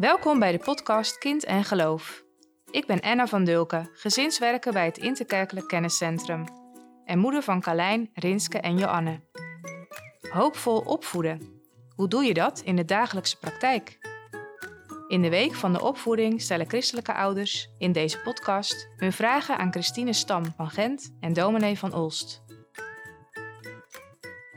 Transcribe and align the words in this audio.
Welkom 0.00 0.38
bij 0.38 0.52
de 0.52 0.58
podcast 0.58 1.18
Kind 1.18 1.44
en 1.44 1.64
Geloof. 1.64 2.24
Ik 2.70 2.86
ben 2.86 3.00
Anna 3.00 3.26
van 3.26 3.44
Dulken, 3.44 3.90
gezinswerker 3.92 4.72
bij 4.72 4.84
het 4.84 4.98
Interkerkelijk 4.98 5.68
Kenniscentrum. 5.68 6.44
En 7.04 7.18
moeder 7.18 7.42
van 7.42 7.60
Carlijn, 7.60 8.10
Rinske 8.14 8.58
en 8.58 8.78
Joanne. 8.78 9.20
Hoopvol 10.30 10.78
opvoeden. 10.78 11.62
Hoe 11.94 12.08
doe 12.08 12.24
je 12.24 12.34
dat 12.34 12.60
in 12.60 12.76
de 12.76 12.84
dagelijkse 12.84 13.38
praktijk? 13.38 13.98
In 15.08 15.22
de 15.22 15.30
week 15.30 15.54
van 15.54 15.72
de 15.72 15.82
opvoeding 15.82 16.40
stellen 16.42 16.68
christelijke 16.68 17.14
ouders 17.14 17.70
in 17.78 17.92
deze 17.92 18.20
podcast 18.20 18.88
hun 18.96 19.12
vragen 19.12 19.58
aan 19.58 19.72
Christine 19.72 20.12
Stam 20.12 20.44
van 20.56 20.70
Gent 20.70 21.16
en 21.20 21.32
dominee 21.32 21.78
van 21.78 21.94
Olst. 21.94 22.42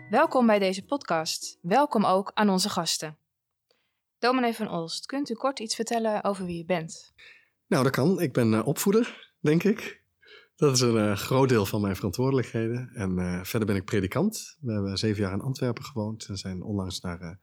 Welkom 0.10 0.46
bij 0.46 0.60
deze 0.60 0.86
podcast. 0.86 1.58
Welkom 1.62 2.06
ook 2.06 2.32
aan 2.34 2.50
onze 2.50 2.70
gasten. 2.70 3.23
Dominee 4.24 4.54
van 4.54 4.70
Olst, 4.70 5.06
kunt 5.06 5.30
u 5.30 5.34
kort 5.34 5.60
iets 5.60 5.76
vertellen 5.76 6.24
over 6.24 6.46
wie 6.46 6.64
u 6.64 6.66
bent? 6.66 7.14
Nou, 7.68 7.84
dat 7.84 7.92
kan. 7.92 8.22
Ik 8.22 8.34
ben 8.34 8.54
uh, 8.54 8.68
opvoeder, 8.68 9.34
denk 9.40 9.64
ik. 9.64 10.02
Dat 10.56 10.76
is 10.76 10.82
een 10.82 10.96
uh, 10.96 11.16
groot 11.16 11.50
deel 11.50 11.66
van 11.66 11.82
mijn 11.82 11.96
verantwoordelijkheden. 11.96 12.90
En 12.94 13.18
uh, 13.20 13.44
verder 13.44 13.68
ben 13.68 13.76
ik 13.76 13.86
predikant. 13.86 14.58
We 14.60 14.74
hebben 14.74 14.98
zeven 14.98 15.24
jaar 15.24 15.34
in 15.34 15.42
Antwerpen 15.42 15.84
gewoond 15.84 16.26
en 16.26 16.38
zijn 16.38 16.62
onlangs 16.62 17.02
naar 17.02 17.40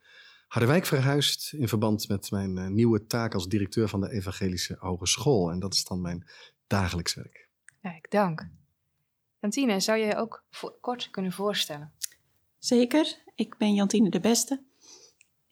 Harderwijk 0.47 0.87
verhuisd 0.87 1.53
in 1.53 1.69
verband 1.69 2.09
met 2.09 2.30
mijn 2.30 2.75
nieuwe 2.75 3.06
taak 3.06 3.34
als 3.34 3.48
directeur 3.48 3.89
van 3.89 4.01
de 4.01 4.11
Evangelische 4.11 4.77
Hogeschool. 4.78 5.51
En 5.51 5.59
dat 5.59 5.75
is 5.75 5.84
dan 5.84 6.01
mijn 6.01 6.27
dagelijks 6.67 7.15
werk. 7.15 7.48
Kijk, 7.81 8.11
dank. 8.11 8.48
Jantine, 9.41 9.81
zou 9.81 9.98
je 9.98 10.06
je 10.06 10.17
ook 10.17 10.45
kort 10.81 11.11
kunnen 11.11 11.33
voorstellen? 11.33 11.92
Zeker. 12.59 13.23
Ik 13.34 13.56
ben 13.56 13.75
Jantine 13.75 14.11
de 14.11 14.20
Beste. 14.20 14.69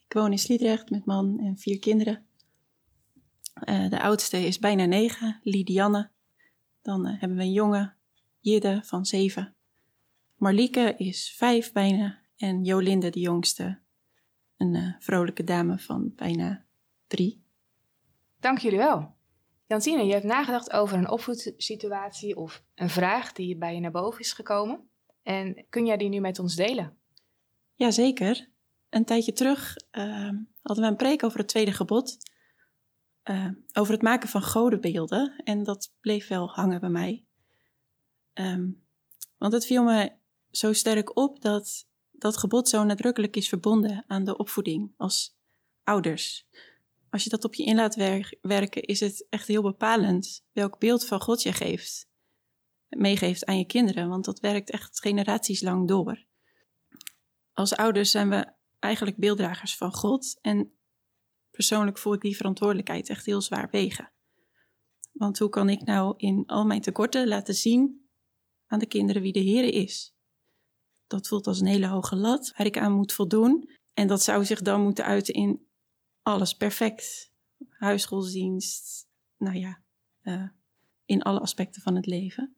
Ik 0.09 0.15
woon 0.15 0.31
in 0.31 0.39
Sliedrecht 0.39 0.91
met 0.91 1.05
man 1.05 1.39
en 1.41 1.57
vier 1.57 1.79
kinderen. 1.79 2.27
Uh, 3.65 3.91
de 3.91 4.01
oudste 4.01 4.47
is 4.47 4.59
bijna 4.59 4.85
negen, 4.85 5.41
Lidianne. 5.43 6.11
Dan 6.83 7.07
uh, 7.07 7.21
hebben 7.21 7.39
we 7.39 7.43
een 7.43 7.53
jongen, 7.53 7.97
Jidde, 8.41 8.81
van 8.85 9.05
zeven. 9.05 9.55
Marlieke 10.37 10.95
is 10.97 11.35
vijf 11.37 11.73
bijna. 11.73 12.19
En 12.37 12.65
Jolinde, 12.65 13.11
de 13.11 13.21
jongste, 13.21 13.81
een 14.57 14.75
uh, 14.75 14.95
vrolijke 14.99 15.45
dame 15.45 15.79
van 15.79 16.13
bijna 16.17 16.65
drie. 17.07 17.43
Dank 18.41 18.59
jullie 18.59 18.79
wel. 18.79 19.15
Jantine, 19.67 20.05
je 20.05 20.13
hebt 20.13 20.25
nagedacht 20.25 20.73
over 20.73 20.99
een 20.99 21.11
opvoedsituatie 21.11 22.37
of 22.37 22.65
een 22.75 22.91
vraag 22.91 23.33
die 23.33 23.57
bij 23.57 23.75
je 23.75 23.81
naar 23.81 23.91
boven 23.91 24.21
is 24.21 24.33
gekomen. 24.33 24.89
En 25.23 25.67
kun 25.69 25.87
jij 25.87 25.97
die 25.97 26.09
nu 26.09 26.21
met 26.21 26.39
ons 26.39 26.55
delen? 26.55 26.97
Jazeker. 27.75 28.49
Een 28.91 29.05
tijdje 29.05 29.33
terug 29.33 29.77
uh, 29.93 30.31
hadden 30.63 30.85
we 30.85 30.91
een 30.91 30.97
preek 30.97 31.25
over 31.25 31.39
het 31.39 31.49
tweede 31.49 31.73
gebod. 31.73 32.17
Uh, 33.25 33.49
over 33.73 33.93
het 33.93 34.03
maken 34.03 34.29
van 34.29 34.43
godenbeelden. 34.43 35.41
En 35.45 35.63
dat 35.63 35.95
bleef 36.01 36.29
wel 36.29 36.49
hangen 36.49 36.81
bij 36.81 36.89
mij. 36.89 37.25
Um, 38.35 38.87
want 39.39 39.53
het 39.53 39.67
viel 39.67 39.83
me 39.83 40.13
zo 40.51 40.73
sterk 40.73 41.17
op 41.17 41.41
dat 41.41 41.87
dat 42.13 42.37
gebod 42.37 42.69
zo 42.69 42.85
nadrukkelijk 42.85 43.37
is 43.37 43.49
verbonden 43.49 44.05
aan 44.07 44.25
de 44.25 44.37
opvoeding 44.37 44.93
als 44.97 45.37
ouders. 45.85 46.47
Als 47.11 47.25
je 47.25 47.31
dat 47.31 47.45
op 47.45 47.55
je 47.55 47.65
in 47.65 47.77
laat 47.77 47.95
wer 47.95 48.35
werken, 48.41 48.83
is 48.83 49.01
het 49.01 49.27
echt 49.31 49.47
heel 49.47 49.63
bepalend 49.63 50.45
welk 50.53 50.79
beeld 50.79 51.07
van 51.07 51.21
God 51.21 51.43
je 51.43 51.53
geeft, 51.53 52.09
meegeeft 52.89 53.45
aan 53.45 53.59
je 53.59 53.67
kinderen. 53.67 54.09
Want 54.09 54.25
dat 54.25 54.41
werkt 54.41 54.71
echt 54.71 55.01
generaties 55.01 55.63
lang 55.63 55.89
door 55.89 56.27
als 57.59 57.77
ouders 57.77 58.11
zijn 58.11 58.29
we 58.29 58.53
eigenlijk 58.79 59.17
beelddragers 59.17 59.77
van 59.77 59.93
God. 59.93 60.39
En 60.41 60.73
persoonlijk 61.51 61.99
voel 61.99 62.15
ik 62.15 62.21
die 62.21 62.37
verantwoordelijkheid 62.37 63.09
echt 63.09 63.27
heel 63.27 63.41
zwaar 63.41 63.69
wegen. 63.71 64.13
Want 65.13 65.39
hoe 65.39 65.49
kan 65.49 65.69
ik 65.69 65.85
nou 65.85 66.15
in 66.17 66.47
al 66.47 66.65
mijn 66.65 66.81
tekorten 66.81 67.29
laten 67.29 67.55
zien 67.55 68.09
aan 68.67 68.79
de 68.79 68.87
kinderen 68.87 69.23
wie 69.23 69.33
de 69.33 69.39
Heer 69.39 69.65
is? 69.65 70.15
Dat 71.07 71.29
voelt 71.29 71.47
als 71.47 71.61
een 71.61 71.67
hele 71.67 71.87
hoge 71.87 72.17
lat 72.17 72.53
waar 72.57 72.67
ik 72.67 72.79
aan 72.79 72.93
moet 72.93 73.13
voldoen. 73.13 73.71
En 73.95 74.07
dat 74.07 74.23
zou 74.23 74.45
zich 74.45 74.63
dan 74.63 74.83
moeten 74.83 75.05
uiten 75.05 75.35
in 75.35 75.67
alles 76.23 76.55
perfect. 76.55 77.33
Huisgodsdienst, 77.69 79.09
nou 79.37 79.57
ja, 79.57 79.83
uh, 80.23 80.49
in 81.05 81.23
alle 81.23 81.41
aspecten 81.41 81.83
van 81.83 81.97
het 81.97 82.07
leven. 82.07 82.57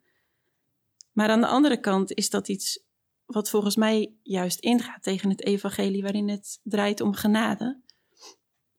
Maar 1.12 1.28
aan 1.28 1.40
de 1.40 1.46
andere 1.46 1.80
kant 1.80 2.12
is 2.12 2.30
dat 2.30 2.48
iets 2.48 2.84
wat 3.32 3.50
volgens 3.50 3.76
mij 3.76 4.14
juist 4.22 4.60
ingaat 4.60 5.02
tegen 5.02 5.30
het 5.30 5.44
evangelie 5.44 6.02
waarin 6.02 6.28
het 6.28 6.60
draait 6.62 7.00
om 7.00 7.14
genade. 7.14 7.80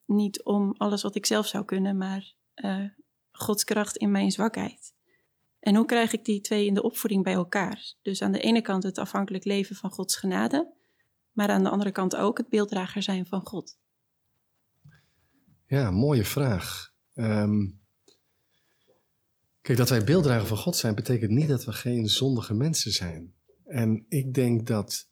Niet 0.05 0.43
om 0.43 0.73
alles 0.77 1.01
wat 1.01 1.15
ik 1.15 1.25
zelf 1.25 1.47
zou 1.47 1.65
kunnen, 1.65 1.97
maar 1.97 2.33
uh, 2.55 2.89
Gods 3.31 3.63
kracht 3.63 3.97
in 3.97 4.11
mijn 4.11 4.31
zwakheid. 4.31 4.93
En 5.59 5.75
hoe 5.75 5.85
krijg 5.85 6.13
ik 6.13 6.25
die 6.25 6.41
twee 6.41 6.65
in 6.65 6.73
de 6.73 6.83
opvoeding 6.83 7.23
bij 7.23 7.33
elkaar? 7.33 7.93
Dus 8.01 8.21
aan 8.21 8.31
de 8.31 8.39
ene 8.39 8.61
kant 8.61 8.83
het 8.83 8.97
afhankelijk 8.97 9.43
leven 9.45 9.75
van 9.75 9.91
Gods 9.91 10.15
genade, 10.15 10.73
maar 11.31 11.49
aan 11.49 11.63
de 11.63 11.69
andere 11.69 11.91
kant 11.91 12.15
ook 12.15 12.37
het 12.37 12.49
beelddrager 12.49 13.03
zijn 13.03 13.25
van 13.25 13.45
God. 13.45 13.79
Ja, 15.65 15.91
mooie 15.91 16.25
vraag. 16.25 16.93
Um, 17.13 17.81
kijk, 19.61 19.77
dat 19.77 19.89
wij 19.89 20.03
beelddrager 20.03 20.47
van 20.47 20.57
God 20.57 20.75
zijn, 20.75 20.95
betekent 20.95 21.31
niet 21.31 21.47
dat 21.47 21.65
we 21.65 21.73
geen 21.73 22.07
zondige 22.07 22.53
mensen 22.53 22.91
zijn. 22.91 23.33
En 23.71 24.05
ik 24.09 24.33
denk 24.33 24.67
dat 24.67 25.09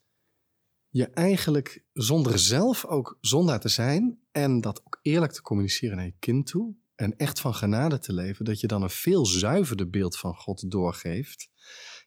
je 0.89 1.07
eigenlijk 1.07 1.85
zonder 1.93 2.39
zelf 2.39 2.85
ook 2.85 3.17
zondaar 3.21 3.59
te 3.59 3.69
zijn 3.69 4.19
en 4.31 4.61
dat 4.61 4.81
ook 4.85 4.99
eerlijk 5.01 5.31
te 5.31 5.41
communiceren 5.41 5.95
naar 5.95 6.05
je 6.05 6.15
kind 6.19 6.47
toe 6.47 6.75
en 6.95 7.15
echt 7.15 7.39
van 7.39 7.53
genade 7.53 7.99
te 7.99 8.13
leven, 8.13 8.45
dat 8.45 8.59
je 8.59 8.67
dan 8.67 8.81
een 8.81 8.89
veel 8.89 9.25
zuiverder 9.25 9.89
beeld 9.89 10.17
van 10.17 10.35
God 10.35 10.71
doorgeeft 10.71 11.49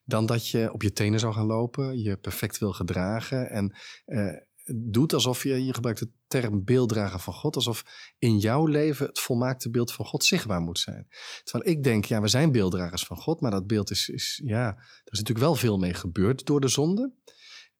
dan 0.04 0.26
dat 0.26 0.48
je 0.48 0.72
op 0.72 0.82
je 0.82 0.92
tenen 0.92 1.20
zou 1.20 1.34
gaan 1.34 1.46
lopen, 1.46 2.02
je 2.02 2.16
perfect 2.16 2.58
wil 2.58 2.72
gedragen 2.72 3.50
en 3.50 3.76
eh, 4.04 4.36
doet 4.64 5.12
alsof 5.12 5.42
je, 5.42 5.64
je 5.64 5.74
gebruikt 5.74 6.00
de 6.00 6.10
term 6.26 6.64
beelddrager 6.64 7.18
van 7.20 7.34
God, 7.34 7.56
alsof 7.56 7.84
in 8.18 8.38
jouw 8.38 8.66
leven 8.66 9.06
het 9.06 9.20
volmaakte 9.20 9.70
beeld 9.70 9.92
van 9.92 10.04
God 10.04 10.24
zichtbaar 10.24 10.60
moet 10.60 10.78
zijn. 10.78 11.06
Terwijl 11.44 11.76
ik 11.76 11.82
denk, 11.82 12.04
ja, 12.04 12.20
we 12.20 12.28
zijn 12.28 12.52
beelddragers 12.52 13.04
van 13.04 13.16
God, 13.16 13.40
maar 13.40 13.50
dat 13.50 13.66
beeld 13.66 13.90
is, 13.90 14.08
is 14.08 14.40
ja, 14.44 14.66
er 14.76 15.12
is 15.12 15.18
natuurlijk 15.18 15.46
wel 15.46 15.54
veel 15.54 15.78
mee 15.78 15.94
gebeurd 15.94 16.46
door 16.46 16.60
de 16.60 16.68
zonde. 16.68 17.12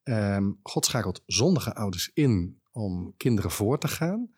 Um, 0.05 0.59
God 0.63 0.85
schakelt 0.85 1.23
zondige 1.27 1.75
ouders 1.75 2.11
in 2.15 2.61
om 2.71 3.15
kinderen 3.17 3.51
voor 3.51 3.79
te 3.79 3.89
gaan. 3.89 4.31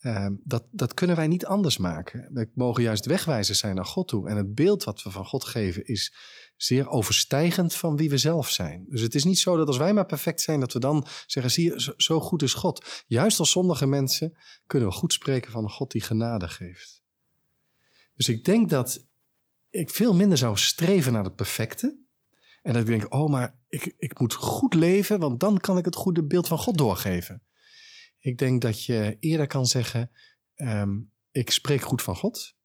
Um, 0.00 0.40
dat, 0.44 0.64
dat 0.70 0.94
kunnen 0.94 1.16
wij 1.16 1.26
niet 1.26 1.46
anders 1.46 1.78
maken. 1.78 2.28
We 2.32 2.50
mogen 2.54 2.82
juist 2.82 3.06
wegwijzers 3.06 3.58
zijn 3.58 3.74
naar 3.74 3.84
God 3.84 4.08
toe. 4.08 4.28
En 4.28 4.36
het 4.36 4.54
beeld 4.54 4.84
wat 4.84 5.02
we 5.02 5.10
van 5.10 5.26
God 5.26 5.44
geven 5.44 5.84
is 5.84 6.14
zeer 6.62 6.88
overstijgend 6.88 7.74
van 7.74 7.96
wie 7.96 8.10
we 8.10 8.18
zelf 8.18 8.50
zijn. 8.50 8.86
Dus 8.88 9.00
het 9.00 9.14
is 9.14 9.24
niet 9.24 9.38
zo 9.38 9.56
dat 9.56 9.66
als 9.66 9.76
wij 9.76 9.92
maar 9.92 10.06
perfect 10.06 10.40
zijn, 10.40 10.60
dat 10.60 10.72
we 10.72 10.78
dan 10.78 11.06
zeggen: 11.26 11.52
zie 11.52 11.64
je, 11.64 11.94
zo 11.96 12.20
goed 12.20 12.42
is 12.42 12.54
God. 12.54 13.04
Juist 13.06 13.38
als 13.38 13.50
zondige 13.50 13.86
mensen 13.86 14.38
kunnen 14.66 14.88
we 14.88 14.94
goed 14.94 15.12
spreken 15.12 15.50
van 15.52 15.64
een 15.64 15.70
God 15.70 15.90
die 15.90 16.00
genade 16.00 16.48
geeft. 16.48 17.02
Dus 18.14 18.28
ik 18.28 18.44
denk 18.44 18.70
dat 18.70 19.06
ik 19.70 19.90
veel 19.90 20.14
minder 20.14 20.38
zou 20.38 20.56
streven 20.56 21.12
naar 21.12 21.24
het 21.24 21.36
perfecte. 21.36 21.98
En 22.62 22.72
dat 22.72 22.82
ik 22.82 22.88
denk: 22.88 23.14
oh, 23.14 23.30
maar 23.30 23.58
ik, 23.68 23.94
ik 23.98 24.20
moet 24.20 24.34
goed 24.34 24.74
leven, 24.74 25.18
want 25.18 25.40
dan 25.40 25.58
kan 25.58 25.78
ik 25.78 25.84
het 25.84 25.96
goede 25.96 26.24
beeld 26.24 26.48
van 26.48 26.58
God 26.58 26.78
doorgeven. 26.78 27.42
Ik 28.18 28.38
denk 28.38 28.62
dat 28.62 28.84
je 28.84 29.16
eerder 29.20 29.46
kan 29.46 29.66
zeggen: 29.66 30.10
um, 30.56 31.12
ik 31.30 31.50
spreek 31.50 31.80
goed 31.80 32.02
van 32.02 32.16
God. 32.16 32.58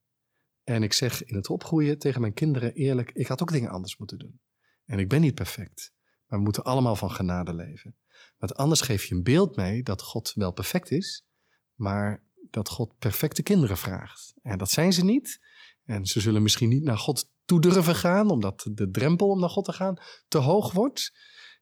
En 0.66 0.84
ik 0.84 0.94
zeg 0.94 1.24
in 1.24 1.36
het 1.36 1.50
opgroeien 1.50 2.00
tegen 2.00 2.22
mijn 2.22 2.34
kinderen 2.34 2.74
eerlijk: 2.74 3.12
ik 3.12 3.28
had 3.28 3.42
ook 3.42 3.52
dingen 3.52 3.70
anders 3.70 3.98
moeten 3.98 4.18
doen. 4.18 4.40
En 4.86 5.00
ik 5.00 5.10
ben 5.10 5.22
niet 5.22 5.36
perfect. 5.36 5.94
Maar 6.26 6.38
we 6.38 6.46
moeten 6.46 6.64
allemaal 6.64 6.96
van 6.96 7.12
genade 7.12 7.54
leven. 7.54 7.96
Want 8.38 8.56
anders 8.56 8.82
geef 8.82 9.06
je 9.06 9.16
een 9.16 9.24
beeld 9.24 9.56
mee 9.56 9.84
dat 9.84 10.02
God 10.02 10.32
wel 10.34 10.52
perfect 10.52 10.92
is, 10.92 11.26
maar 11.74 12.24
dat 12.50 12.70
God 12.70 12.98
perfecte 12.98 13.44
kinderen 13.44 13.78
vraagt. 13.78 14.34
En 14.42 14.58
dat 14.58 14.72
zijn 14.72 14.94
ze 14.94 15.04
niet. 15.04 15.40
En 15.84 16.06
ze 16.06 16.20
zullen 16.20 16.42
misschien 16.42 16.70
niet 16.70 16.84
naar 16.84 16.98
God 16.98 17.30
toe 17.46 17.62
durven 17.62 17.96
gaan, 17.96 18.30
omdat 18.30 18.68
de 18.72 18.92
drempel 18.92 19.30
om 19.30 19.40
naar 19.40 19.50
God 19.50 19.66
te 19.66 19.74
gaan 19.74 19.98
te 20.28 20.38
hoog 20.38 20.72
wordt. 20.72 21.14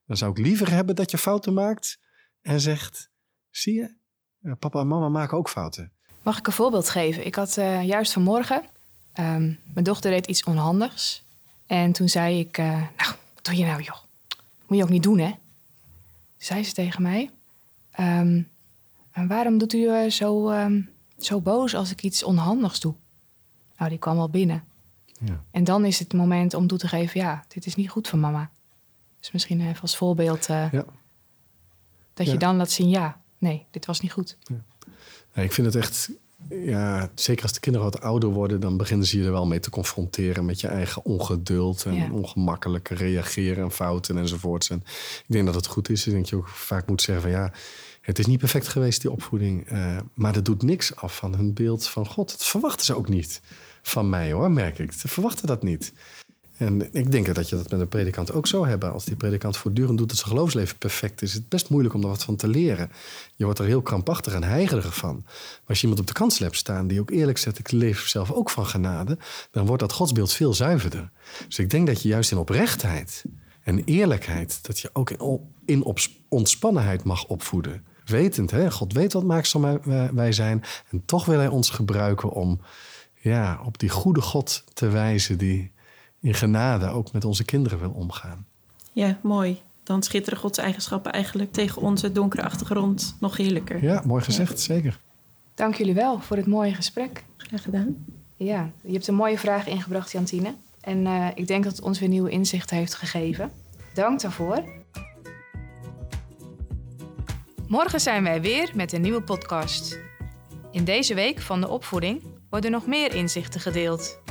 Dan 0.06 0.18
zou 0.18 0.32
ik 0.32 0.38
liever 0.38 0.72
hebben 0.72 0.96
dat 0.96 1.12
je 1.12 1.18
fouten 1.18 1.54
maakt 1.54 2.00
en 2.42 2.60
zegt: 2.60 3.12
Zie 3.50 3.74
je, 3.74 3.96
papa 4.56 4.80
en 4.80 4.88
mama 4.88 5.10
maken 5.10 5.38
ook 5.38 5.50
fouten. 5.50 5.92
Mag 6.24 6.38
ik 6.38 6.48
een 6.48 6.54
voorbeeld 6.54 6.90
geven? 6.90 7.26
Ik 7.26 7.36
had 7.36 7.58
uh, 7.58 7.84
juist 7.84 8.14
vanmorgen, 8.14 8.64
um, 9.20 9.60
mijn 9.74 9.86
dochter 9.86 10.12
deed 10.12 10.28
iets 10.28 10.44
onhandigs. 10.44 11.24
En 11.66 11.92
toen 11.92 12.10
zei 12.10 12.40
ik, 12.40 12.58
uh, 12.58 12.66
nou, 12.66 13.16
wat 13.34 13.46
doe 13.46 13.56
je 13.56 13.66
nou 13.66 13.82
joh? 13.82 13.98
Moet 14.68 14.78
je 14.78 14.84
ook 14.84 14.90
niet 14.90 15.04
doen 15.04 15.20
hè? 15.20 15.32
Zei 16.38 16.64
ze 16.64 16.74
tegen 16.74 17.02
mij, 17.02 17.30
um, 18.00 18.50
waarom 19.28 19.58
doet 19.58 19.74
u 19.74 19.78
uh, 19.78 20.10
zo, 20.10 20.50
um, 20.50 20.90
zo 21.18 21.42
boos 21.42 21.76
als 21.76 21.92
ik 21.92 22.04
iets 22.04 22.24
onhandigs 22.24 22.80
doe? 22.80 22.96
Nou, 23.78 23.90
die 23.90 24.00
kwam 24.00 24.20
al 24.20 24.30
binnen. 24.30 24.64
Ja. 25.26 25.44
En 25.52 25.64
dan 25.64 25.86
is 25.86 26.00
het 26.00 26.14
moment 26.14 26.54
om 26.54 26.68
toe 26.68 26.78
te 26.78 26.88
geven, 26.88 27.20
ja, 27.20 27.46
dit 27.48 27.66
is 27.66 27.76
niet 27.76 27.90
goed 27.90 28.08
voor 28.08 28.20
mama. 28.20 28.50
Dus 29.20 29.32
misschien 29.32 29.62
even 29.62 29.82
als 29.82 29.98
voorbeeld 29.98 30.46
ja. 30.46 30.70
dat 32.14 32.26
je 32.26 32.32
ja. 32.32 32.38
dan 32.38 32.56
laat 32.56 32.72
zien, 32.72 32.90
ja, 32.90 33.22
nee, 33.38 33.66
dit 33.72 33.86
was 33.86 34.00
niet 34.00 34.12
goed. 34.12 34.38
Ja. 35.34 35.42
ik 35.42 35.54
vind 35.54 35.74
het 35.74 35.76
echt 35.76 36.10
ja, 36.50 37.10
zeker 37.16 37.44
als 37.44 37.54
de 37.54 37.60
kinderen 37.60 37.92
wat 37.92 38.02
ouder 38.02 38.30
worden, 38.30 38.60
dan 38.60 38.78
beginnen 38.78 39.08
ze 39.08 39.18
je 39.20 39.26
er 39.26 39.32
wel 39.32 39.46
mee 39.46 39.60
te 39.60 39.70
confronteren 39.70 40.46
met 40.46 40.62
je 40.62 40.68
eigen 40.68 41.06
ongeduld 41.06 41.86
en 41.86 41.96
Ja. 41.96 42.10
ongemakkelijke 42.12 42.96
reageren 42.96 43.64
en 43.64 43.72
fouten 43.72 44.18
enzovoorts. 44.18 44.70
En 44.70 44.84
ik 45.18 45.24
denk 45.28 45.46
dat 45.46 45.56
het 45.56 45.66
goed 45.68 45.90
is. 45.90 46.00
Ik 46.06 46.12
denk 46.12 46.18
dat 46.22 46.30
je 46.30 46.36
ook 46.36 46.48
vaak 46.48 46.88
moet 46.88 47.02
zeggen 47.02 47.24
van 47.24 47.34
ja, 47.34 47.52
het 48.02 48.20
is 48.20 48.26
niet 48.26 48.40
perfect 48.40 48.68
geweest, 48.68 49.02
die 49.02 49.12
opvoeding. 49.12 49.68
eh, 49.68 49.98
maar 50.14 50.34
dat 50.34 50.46
doet 50.46 50.62
niks 50.64 50.96
af 50.96 51.16
van 51.16 51.36
hun 51.36 51.54
beeld 51.54 51.88
van 51.88 52.08
God. 52.08 52.32
Dat 52.32 52.46
verwachten 52.46 52.86
ze 52.86 52.96
ook 52.96 53.10
niet 53.10 53.42
van 53.82 54.10
mij 54.10 54.32
hoor, 54.32 54.52
merk 54.52 54.80
ik. 54.80 54.92
Ze 54.92 55.08
verwachten 55.08 55.48
dat 55.48 55.64
niet. 55.64 55.94
En 56.58 56.94
ik 56.94 57.12
denk 57.12 57.36
dat 57.36 57.50
je 57.50 57.56
dat 57.56 57.72
met 57.72 57.80
een 57.80 57.88
predikant 57.88 58.32
ook 58.32 58.48
zou 58.48 58.68
hebben. 58.68 58.94
Als 58.94 59.06
die 59.06 59.16
predikant 59.16 59.58
voortdurend 59.58 59.98
doet 59.98 60.10
dat 60.10 60.18
zijn 60.18 60.30
geloofsleven 60.30 60.78
perfect 60.78 61.22
is, 61.22 61.30
is 61.30 61.36
het 61.36 61.50
best 61.50 61.70
moeilijk 61.70 61.96
om 61.96 62.02
er 62.02 62.08
wat 62.08 62.24
van 62.24 62.36
te 62.36 62.48
leren. 62.48 62.92
Je 63.36 63.44
wordt 63.44 63.60
er 63.60 63.66
heel 63.66 63.82
krampachtig 63.82 64.34
en 64.34 64.44
heigerig 64.44 64.96
van. 64.96 65.22
Maar 65.24 65.62
als 65.68 65.78
je 65.78 65.88
iemand 65.88 66.02
op 66.02 66.08
de 66.08 66.20
kansel 66.20 66.46
hebt 66.46 66.58
staan 66.58 66.88
die 66.88 67.00
ook 67.00 67.12
eerlijk 67.12 67.38
zegt: 67.38 67.60
Ik 67.60 67.72
leef 67.72 68.08
zelf 68.08 68.32
ook 68.32 68.50
van 68.50 68.66
genade, 68.66 69.18
dan 69.52 69.66
wordt 69.66 69.82
dat 69.82 69.94
godsbeeld 69.94 70.34
veel 70.34 70.54
zuiverder. 70.54 71.12
Dus 71.48 71.60
ik 71.60 71.70
denk 71.70 71.88
dat 71.88 72.02
je 72.02 72.08
juist 72.08 72.32
in 72.32 72.38
oprechtheid 72.38 73.24
en 73.64 73.84
eerlijkheid, 73.84 74.60
dat 74.62 74.80
je 74.80 74.90
ook 74.94 75.12
in, 75.12 75.46
in 75.66 75.96
ontspannenheid 76.30 77.04
mag 77.04 77.26
opvoeden. 77.26 77.84
Wetend, 78.06 78.52
hè? 78.52 78.72
God 78.72 78.94
weet 78.94 79.14
wat 79.14 79.24
maakzaam 79.24 79.80
wij 80.14 80.32
zijn. 80.32 80.64
En 80.90 81.06
toch 81.06 81.26
wil 81.26 81.38
hij 81.38 81.48
ons 81.48 81.70
gebruiken 81.70 82.32
om 82.32 82.62
ja, 83.14 83.62
op 83.66 83.80
die 83.80 83.90
goede 83.90 84.22
God 84.22 84.64
te 84.74 84.88
wijzen 84.88 85.38
die 85.38 85.72
in 86.24 86.34
genade 86.34 86.88
ook 86.88 87.12
met 87.12 87.26
onze 87.26 87.44
kinderen 87.44 87.80
wil 87.80 87.92
omgaan. 87.92 88.46
Ja, 88.92 89.20
mooi. 89.22 89.62
Dan 89.84 90.04
schitteren 90.04 90.40
Gods 90.40 90.58
eigenschappen 90.58 91.12
eigenlijk 91.12 91.52
tegen 91.52 91.82
onze 91.82 92.12
donkere 92.12 92.44
achtergrond 92.44 93.16
nog 93.20 93.38
heerlijker. 93.38 93.84
Ja, 93.84 94.02
mooi 94.06 94.24
gezegd, 94.24 94.60
zeker. 94.60 95.00
Dank 95.54 95.76
jullie 95.76 95.94
wel 95.94 96.20
voor 96.20 96.38
het 96.38 96.46
mooie 96.46 96.74
gesprek. 96.74 97.24
Graag 97.38 97.62
gedaan. 97.62 98.06
Ja, 98.38 98.72
je 98.82 98.94
hebt 98.94 99.08
een 99.08 99.16
mooie 99.16 99.38
vraag 99.38 99.68
ingebracht, 99.68 100.12
Jantine. 100.12 100.54
En 100.82 101.08
eh, 101.08 101.28
ik 101.36 101.48
denk 101.48 101.64
dat 101.64 101.76
het 101.76 101.86
ons 101.86 102.00
weer 102.00 102.10
nieuwe 102.10 102.30
inzichten 102.30 102.78
heeft 102.78 102.94
gegeven. 102.94 103.52
Dank 103.94 104.22
daarvoor. 104.22 104.64
Morgen 107.68 108.00
zijn 108.00 108.24
wij 108.24 108.42
weer 108.42 108.72
met 108.76 108.94
een 108.94 109.02
nieuwe 109.02 109.22
podcast. 109.22 110.00
In 110.72 110.84
deze 110.84 111.14
week 111.14 111.42
van 111.42 111.62
de 111.62 111.70
opvoeding 111.70 112.24
worden 112.50 112.72
nog 112.72 112.88
meer 112.88 113.16
inzichten 113.16 113.62
gedeeld. 113.62 114.22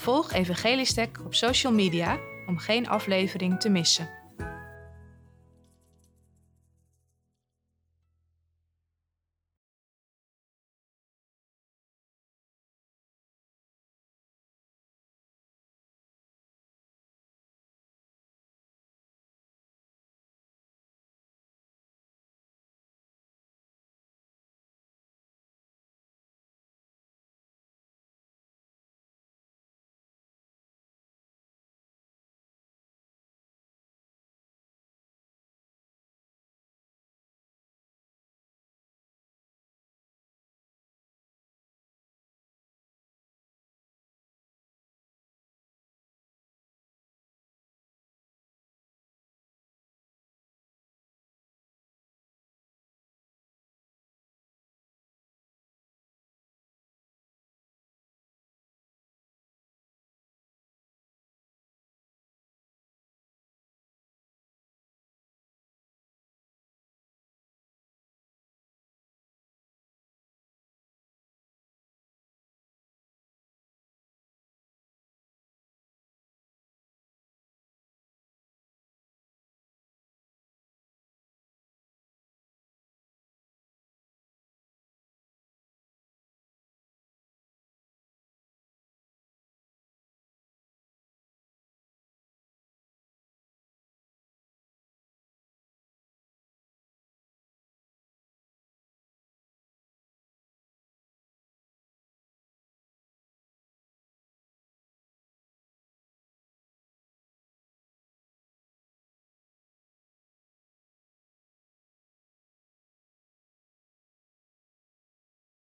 Volg 0.00 0.32
Evangeliestek 0.32 1.18
op 1.24 1.34
social 1.34 1.72
media 1.72 2.18
om 2.46 2.58
geen 2.58 2.88
aflevering 2.88 3.60
te 3.60 3.68
missen. 3.68 4.19